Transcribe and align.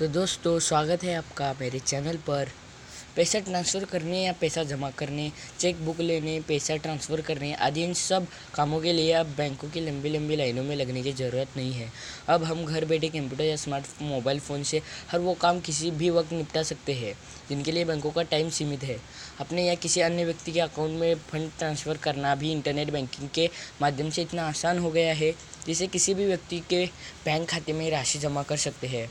तो 0.00 0.06
दोस्तों, 0.08 0.58
स्वागत 0.58 1.02
है 1.04 1.14
आपका 1.14 1.52
मेरे 1.60 1.78
चैनल 1.78 2.16
पर। 2.26 2.48
पैसा 3.16 3.38
ट्रांसफ़र 3.38 3.84
करने 3.84 4.22
या 4.22 4.32
पैसा 4.32 4.62
जमा 4.64 4.90
करने, 4.90 5.30
चेक 5.58 5.84
बुक 5.84 6.00
लेने, 6.00 6.38
पैसा 6.40 6.76
ट्रांसफ़र 6.76 7.20
करने 7.20 7.52
आदि 7.54 7.84
इन 7.84 7.92
सब 7.94 8.26
कामों 8.54 8.80
के 8.80 8.92
लिए 8.92 9.12
अब 9.12 9.34
बैंकों 9.36 9.68
की 9.70 9.80
लंबी 9.80 10.08
लंबी 10.08 10.36
लाइनों 10.36 10.64
में 10.64 10.74
लगने 10.76 11.02
की 11.02 11.12
ज़रूरत 11.12 11.56
नहीं 11.56 11.72
है। 11.72 11.90
अब 12.28 12.44
हम 12.44 12.64
घर 12.64 12.84
बैठे 12.84 13.08
कंप्यूटर 13.08 13.44
या 13.44 13.56
स्मार्ट 13.56 14.02
मोबाइल 14.02 14.40
फ़ोन 14.40 14.62
से 14.62 14.82
हर 15.10 15.20
वो 15.20 15.34
काम 15.34 15.60
किसी 15.60 15.90
भी 15.90 16.10
वक्त 16.10 16.32
निपटा 16.32 16.62
सकते 16.62 16.94
हैं, 16.94 17.14
जिनके 17.48 17.72
लिए 17.72 17.84
बैंकों 17.84 18.10
का 18.10 18.22
टाइम 18.24 18.50
सीमित 18.50 18.84
है। 18.84 18.98
अपने 19.40 19.66
या 19.66 19.74
किसी 19.76 20.00
अन्य 20.00 20.24
व्यक्ति 20.24 20.52
के 20.52 20.60
अकाउंट 20.60 21.00
में 21.00 21.14
फंड 21.30 21.50
ट्रांसफ़र 21.58 21.96
करना 21.98 22.34
भी 22.34 22.52
इंटरनेट 22.52 22.90
बैंकिंग 22.90 23.28
के 23.34 23.50
माध्यम 23.82 24.10
से 24.10 24.22
इतना 24.22 24.48
आसान 24.48 24.78
हो 24.78 24.90
गया 24.90 25.14
है, 25.14 25.34
जिसे 25.66 25.86
किसी 25.86 26.14
भी 26.14 26.26
व्यक्ति 26.26 26.62
के 26.70 26.84
बैंक 27.24 27.48
खाते 27.48 27.72
में 27.72 27.90
राशि 27.90 28.18
जमा 28.18 28.42
कर 28.42 28.56
सकते 28.58 28.86
हैं। 28.86 29.08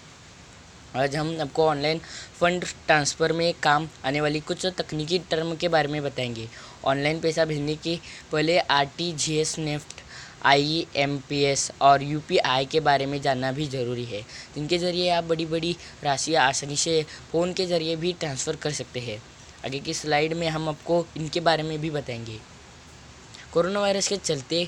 आज 0.95 1.15
हम 1.15 1.29
आपको 1.41 1.65
ऑनलाइन 1.67 1.99
फ़ंड 2.39 2.63
ट्रांसफ़र 2.87 3.31
में 3.33 3.53
काम 3.63 3.87
आने 4.05 4.21
वाली 4.21 4.39
कुछ 4.39 4.65
तकनीकी 4.77 5.19
टर्म 5.31 5.53
के 5.55 5.67
बारे 5.67 5.87
में 5.87 6.01
बताएँगे। 6.03 6.47
ऑनलाइन 6.85 7.19
पैसा 7.19 7.45
भेजने 7.45 7.75
के 7.75 7.97
पहले 8.31 8.57
R 8.59 8.85
T 8.97 9.11
G 9.13 9.35
S 9.37 9.57
NEFT 9.59 10.01
I 10.45 10.85
M 10.95 11.17
P 11.19 11.43
S 11.43 11.71
और 11.81 12.03
यू 12.03 12.19
पी 12.19 12.37
आई 12.37 12.65
के 12.65 12.79
बारे 12.79 13.05
में 13.05 13.21
जानना 13.21 13.51
भी 13.51 13.67
ज़रूरी 13.67 14.05
है। 14.05 14.21
जिनके 14.55 14.77
ज़रिए 14.77 15.09
आप 15.09 15.23
बड़ी 15.23 15.45
बड़ी 15.45 15.75
राशि 16.03 16.33
आसानी 16.35 16.75
से 16.75 17.01
फ़ोन 17.31 17.53
के 17.53 17.65
ज़रिए 17.65 17.95
भी 17.95 18.13
ट्रांसफ़र 18.13 18.55
कर 18.55 18.71
सकते 18.71 18.99
हैं। 18.99 19.21
आगे 19.65 19.79
की 19.79 19.93
स्लाइड 19.93 20.33
में 20.33 20.47
हम 20.49 20.69
आपको 20.69 21.05
इनके 21.17 21.39
बारे 21.39 21.63
में 21.63 21.79
भी 21.81 21.89
बताएँगे। 21.89 22.39
कोरोना 23.53 23.79
वायरस 23.79 24.07
के 24.07 24.17
चलते 24.17 24.67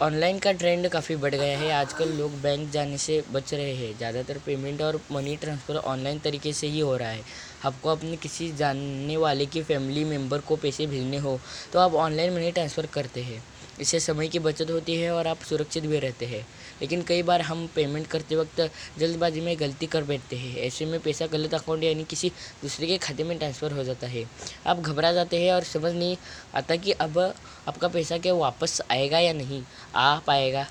ऑनलाइन 0.00 0.38
का 0.38 0.52
ट्रेंड 0.52 0.88
काफ़ी 0.88 1.14
बढ़ 1.16 1.34
गया 1.34 1.58
है। 1.58 1.70
आजकल 1.72 2.08
लोग 2.12 2.40
बैंक 2.42 2.68
जाने 2.70 2.96
से 2.98 3.20
बच 3.28 3.52
रहे 3.54 3.74
हैं। 3.74 3.96
ज़्यादातर 3.96 4.38
पेमेंट 4.46 4.82
और 4.82 5.00
मनी 5.12 5.36
ट्रांसफ़र 5.36 5.76
ऑनलाइन 5.76 6.18
तरीके 6.20 6.52
से 6.52 6.66
ही 6.66 6.78
हो 6.80 6.96
रहा 6.96 7.10
है। 7.10 7.22
आपको 7.64 7.88
अपने 7.90 8.16
किसी 8.16 8.50
जानने 8.54 9.16
वाले 9.16 9.46
की 9.46 9.62
फैमिली 9.62 10.04
मेंबर 10.04 10.40
को 10.42 10.56
पैसे 10.56 10.86
भेजने 10.86 11.18
हो 11.18 11.40
तो 11.72 11.78
आप 11.78 11.94
ऑनलाइन 11.96 12.34
मनी 12.34 12.50
ट्रांसफ़र 12.52 12.86
करते 12.94 13.22
हैं। 13.22 13.42
इससे 13.80 14.00
समय 14.00 14.28
की 14.28 14.38
बचत 14.38 14.70
होती 14.70 14.94
है 14.96 15.10
और 15.10 15.26
आप 15.26 15.42
सुरक्षित 15.42 15.86
भी 15.86 15.98
रहते 15.98 16.26
हैं। 16.26 16.44
लेकिन 16.82 17.02
कई 17.02 17.22
बार 17.22 17.40
हम 17.42 17.66
पेमेंट 17.76 18.06
करते 18.06 18.36
वक्त 18.36 18.60
जल्दबाजी 18.98 19.40
में 19.40 19.54
गलती 19.60 19.86
कर 19.86 20.04
बैठते 20.04 20.36
हैं। 20.36 20.56
ऐसे 20.56 20.86
में 20.86 20.98
पैसा 21.00 21.26
गलत 21.26 21.54
अकाउंट 21.54 21.84
यानी 21.84 22.04
किसी 22.04 22.28
दूसरे 22.62 22.86
के 22.86 22.98
खाते 22.98 23.24
में 23.24 23.36
ट्रांसफ़र 23.38 23.72
हो 23.72 23.84
जाता 23.84 24.06
है। 24.06 24.24
आप 24.66 24.80
घबरा 24.80 25.12
जाते 25.12 25.42
हैं 25.44 25.52
और 25.52 25.62
समझ 25.64 25.92
नहीं 25.94 26.16
आता 26.54 26.76
कि 26.76 26.92
अब 26.92 27.18
आपका 27.18 27.88
पैसा 27.88 28.18
क्या 28.18 28.34
वापस 28.34 28.80
आएगा 28.90 29.18
या 29.18 29.32
नहीं। 29.32 29.62
आ 29.96 30.18
पाएगा। 30.26 30.66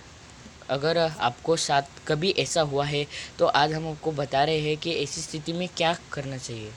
अगर 0.70 0.98
आपको 0.98 1.56
साथ 1.58 1.84
कभी 2.08 2.30
ऐसा 2.40 2.62
हुआ 2.64 2.86
है 2.86 3.06
तो 3.40 3.46
आज 3.46 3.74
हम 3.74 3.88
आपको 3.90 4.12
बता 4.14 4.44
रहे 4.44 4.60
हैं 4.60 4.78
कि 4.78 4.94
ऐसी 4.94 5.22
स्थिति 5.22 5.54
में 5.54 5.68
क्या 5.78 5.96
करना 6.14 6.38
चाहिए। 6.38 6.72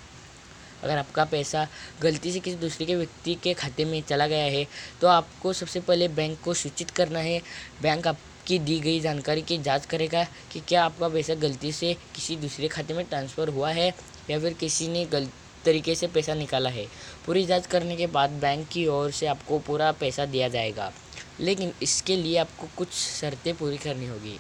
अगर 0.83 0.99
आपका 0.99 1.25
पैसा 1.25 1.67
गलती 2.03 2.33
से 2.33 2.41
किसी 2.41 2.57
दूसरे 2.57 2.87
के 2.87 2.97
व्यक्ति 2.97 3.35
के 3.45 3.55
खाते 3.55 3.85
में 3.85 4.01
चला 4.03 4.27
गया 4.27 4.45
है 4.45 4.67
तो 5.01 5.09
आपको 5.09 5.53
सबसे 5.53 5.81
पहले 5.81 6.09
बैंक 6.11 6.39
को 6.41 6.55
सूचित 6.55 6.91
करना 6.91 7.19
है। 7.19 7.41
बैंक 7.83 8.07
आपकी 8.07 8.59
दी 8.59 8.79
गई 8.81 9.01
जानकारी 9.01 9.43
की 9.43 9.59
जाँच 9.59 9.87
करेगा 9.87 10.25
कि 10.51 10.61
क्या 10.69 10.85
आपका 10.85 11.09
पैसा 11.09 11.35
गलती 11.43 11.73
से 11.73 11.95
किसी 12.15 12.37
दूसरे 12.37 12.69
खाते 12.69 12.95
में 12.95 13.05
ट्रांसफ़र 13.07 13.49
हुआ 13.49 13.71
है 13.73 13.89
या 14.31 14.39
फिर 14.41 14.53
किसी 14.61 14.89
ने 14.89 15.05
गलत 15.07 15.33
तरीके 15.65 15.95
से 15.95 16.07
पैसा 16.07 16.35
निकाला 16.35 16.71
है। 16.71 16.87
पूरी 17.27 17.45
जाँच 17.47 17.67
करने 17.67 17.97
के 17.97 18.07
बाद 18.07 18.31
बैंक 18.41 18.67
की 18.69 18.87
ओर 18.87 19.11
से 19.11 19.27
आपको 19.27 19.59
पूरा 19.59 19.91
पैसा 20.01 20.27
दिया 20.27 20.49
जाएगा। 20.49 20.93
लेकिन 21.41 21.73
इसके 21.83 22.17
लिए 22.17 22.37
आपको 22.39 22.67
कुछ 22.77 22.93
शर्तें 22.95 23.55
पूरी 23.57 23.79
करनी 23.79 24.07
होगी। 24.07 24.39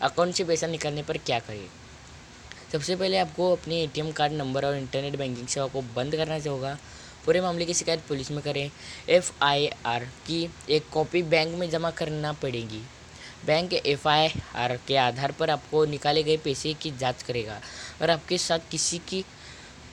अकाउंट 0.00 0.34
से 0.34 0.44
पैसा 0.44 0.66
निकालने 0.66 1.02
पर 1.02 1.18
क्या 1.18 1.38
करें? 1.40 1.68
सबसे 2.72 2.94
पहले 2.96 3.18
आपको 3.18 3.50
अपने 3.52 3.82
एटीएम 3.82 4.10
कार्ड 4.12 4.32
नंबर 4.32 4.64
और 4.64 4.76
इंटरनेट 4.76 5.16
बैंकिंग 5.16 5.46
सेवा 5.46 5.66
को 5.66 5.80
बंद 5.96 6.14
करना 6.16 6.38
होगा। 6.50 6.76
पूरे 7.26 7.40
मामले 7.40 7.64
की 7.64 7.74
शिकायत 7.74 8.00
पुलिस 8.00 8.30
में 8.30 8.40
करें। 8.42 8.70
एफ़ 9.08 9.30
आई 9.42 9.66
आर 9.86 10.04
की 10.26 10.48
एक 10.70 10.88
कॉपी 10.92 11.22
बैंक 11.22 11.54
में 11.58 11.68
जमा 11.70 11.90
करना 11.90 12.32
पड़ेगी। 12.32 12.80
बैंक 13.46 13.72
एफ़ 13.74 14.08
आई 14.08 14.28
आर 14.56 14.76
के 14.88 14.96
आधार 14.96 15.32
पर 15.32 15.50
आपको 15.50 15.84
निकाले 15.84 16.22
गए 16.22 16.36
पैसे 16.36 16.74
की 16.74 16.90
जाँच 16.90 17.22
करेगा। 17.22 17.60
और 18.02 18.10
आपके 18.10 18.38
साथ 18.38 18.70
किसी 18.70 18.98
की, 18.98 19.24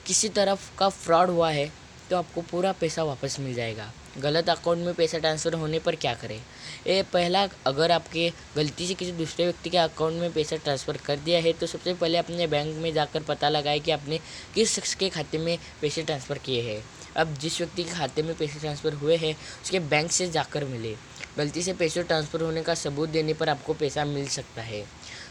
किसी 0.07 0.29
तरफ़ 0.29 0.77
का 0.77 0.89
फ्रॉड 0.89 1.29
हुआ 1.29 1.51
है 1.51 1.71
तो 2.09 2.17
आपको 2.17 2.41
पूरा 2.41 2.71
पैसा 2.71 3.03
वापस 3.03 3.39
मिल 3.39 3.53
जाएगा। 3.53 3.91
गलत 4.17 4.49
अकाउंट 4.49 4.85
में 4.85 4.93
पैसा 4.93 5.17
ट्रांसफ़र 5.17 5.53
होने 5.53 5.79
पर 5.79 5.95
क्या 5.95 6.13
करें? 6.13 6.39
ये 6.87 7.01
पहला, 7.03 7.43
अगर 7.65 7.91
आपके 7.91 8.29
गलती 8.55 8.87
से 8.87 8.93
किसी 8.93 9.11
दूसरे 9.11 9.45
व्यक्ति 9.45 9.69
के 9.69 9.77
अकाउंट 9.77 10.21
में 10.21 10.31
पैसा 10.33 10.55
ट्रांसफ़र 10.55 10.97
कर 10.97 11.19
दिया 11.19 11.39
है 11.39 11.53
तो 11.53 11.67
सबसे 11.67 11.93
पहले 11.93 12.17
अपने 12.17 12.47
बैंक 12.47 12.75
में 12.77 12.91
जाकर 12.93 13.23
पता 13.23 13.49
लगाए 13.49 13.79
कि 13.79 13.91
आपने 13.91 14.19
किस 14.55 14.75
शख्स 14.75 14.93
के 14.95 15.09
खाते 15.09 15.37
में 15.37 15.57
पैसे 15.81 16.03
ट्रांसफ़र 16.03 16.37
किए 16.37 16.61
हैं। 16.61 16.83
अब 17.15 17.33
जिस 17.33 17.59
व्यक्ति 17.61 17.83
के 17.83 17.91
खाते 17.91 18.23
में 18.23 18.35
पैसे 18.35 18.59
ट्रांसफ़र 18.59 18.93
हुए 18.93 19.15
हैं, 19.17 19.35
उसके 19.63 19.79
बैंक 19.79 20.11
से 20.11 20.27
जाकर 20.27 20.65
मिले। 20.65 20.95
गलती 21.37 21.61
से 21.61 21.73
पैसे 21.73 22.03
ट्रांसफ़र 22.03 22.41
होने 22.41 22.61
का 22.61 22.73
सबूत 22.75 23.09
देने 23.09 23.33
पर 23.33 23.49
आपको 23.49 23.73
पैसा 23.73 24.05
मिल 24.05 24.27
सकता 24.27 24.61
है। 24.61 24.83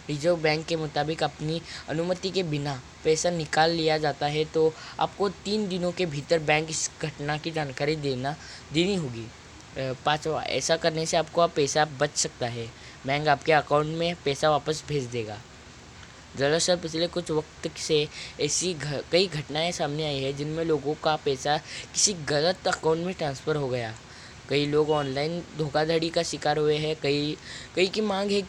रिज़र्व 0.08 0.36
बैंक 0.42 0.66
के 0.66 0.76
मुताबिक 0.76 1.22
अपनी 1.22 1.60
अनुमति 1.88 2.30
के 2.30 2.42
बिना 2.42 2.80
पैसा 3.04 3.30
निकाल 3.30 3.70
लिया 3.70 3.98
जाता 3.98 4.26
है 4.26 4.44
तो 4.44 4.72
आपको 5.00 5.28
तीन 5.44 5.68
दिनों 5.68 5.92
के 5.92 6.06
भीतर 6.06 6.38
बैंक 6.38 6.70
इस 6.70 6.90
घटना 7.02 7.36
की 7.38 7.50
जानकारी 7.50 7.96
देना 7.96 8.34
देनी 8.72 8.94
होगी। 8.96 9.26
पाँचवा 10.04 10.42
ऐसा 10.42 10.76
करने 10.76 11.04
से 11.06 11.16
आपको 11.16 11.40
आप 11.40 11.52
पैसा 11.56 11.84
बच 12.00 12.16
सकता 12.16 12.46
है। 12.46 12.66
बैंक 13.06 13.28
आपके 13.28 13.52
अकाउंट 13.52 13.96
में 13.98 14.14
पैसा 14.24 14.50
वापस 14.50 14.82
भेज 14.88 15.04
देगा। 15.04 15.38
दरअसल 16.36 16.76
पिछले 16.76 17.06
कुछ 17.08 17.30
वक्त 17.30 17.68
से 17.78 18.06
ऐसी 18.40 18.72
घ, 18.74 19.00
कई 19.12 19.26
घटनाएँ 19.26 19.70
सामने 19.72 20.04
आई 20.06 20.18
है 20.22 20.32
जिनमें 20.32 20.64
लोगों 20.64 20.94
का 20.94 21.14
पैसा 21.24 21.56
किसी 21.92 22.12
गलत 22.28 22.68
अकाउंट 22.68 23.06
में 23.06 23.14
ट्रांसफ़र 23.14 23.56
हो 23.56 23.68
गया। 23.68 23.94
कई 24.48 24.66
लोग 24.66 24.90
ऑनलाइन 24.90 25.42
धोखाधड़ी 25.58 26.08
का 26.10 26.22
शिकार 26.22 26.58
हुए 26.58 26.76
हैं 26.78 26.94
कई 27.02 27.36
कई 27.74 27.86
की 27.86 28.00
मांग 28.00 28.30
है 28.30 28.42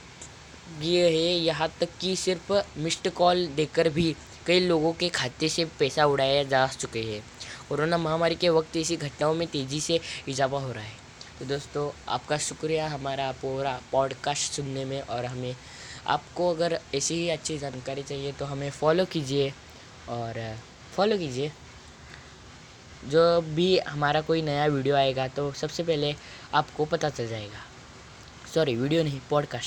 ये 0.82 1.10
है 1.10 1.34
यहाँ 1.36 1.70
तक 1.80 1.90
कि 2.02 2.16
सिर्फ़ 2.16 2.52
मिस्ड 2.78 3.10
कॉल 3.10 3.46
देकर 3.48 3.90
भी 3.90 4.16
कई 4.48 4.60
लोगों 4.60 4.94
के 4.94 5.10
खाते 5.10 5.50
से 5.50 5.66
पैसा 5.66 6.06
उड़ाया 6.06 6.44
जा 6.44 6.68
चुके 6.68 7.02
हैं। 7.04 7.24
कोरोना 7.70 7.98
महामारी 7.98 8.36
के 8.36 8.50
वक्त 8.50 8.78
ऐसी 8.78 8.98
घटनाओं 8.98 9.34
में 9.34 9.48
तेज़ी 9.48 9.82
से 9.82 10.00
इजाफा 10.28 10.58
हो 10.58 10.72
रहा 10.72 10.84
है। 10.84 10.98
तो 11.40 11.46
दोस्तों, 11.46 11.92
आपका 12.08 12.38
शुक्रिया 12.38 12.88
हमारा 12.88 13.32
पूरा 13.32 13.80
पॉडकास्ट 13.92 14.52
सुनने 14.54 14.86
में 14.86 15.02
और 15.02 15.26
हमें 15.26 15.56
आपको 16.08 16.50
अगर 16.50 16.80
ऐसी 16.96 17.16
ही 17.16 17.30
अच्छी 17.30 17.58
जानकारी 17.58 18.04
चाहिए 18.04 18.32
तो 18.32 18.46
हमें 18.46 18.70
फॉलो 18.72 19.06
कीजिए 19.06 19.54
और 20.10 20.58
फॉलो 20.96 21.18
कीजिए। 21.18 21.52
जो 23.06 23.42
भी 23.42 23.78
हमारा 23.80 24.22
कोई 24.22 24.42
नया 24.42 24.66
वीडियो 24.66 24.96
आएगा 24.96 25.28
तो 25.28 25.52
सबसे 25.52 25.84
पहले 25.84 26.16
आपको 26.54 26.86
पता 26.86 27.10
चल 27.10 27.28
जाएगा। 27.28 27.64
सॉरी 28.54 28.76
वीडियो 28.76 29.04
नहीं 29.04 29.20
पॉडकास्ट 29.30 29.58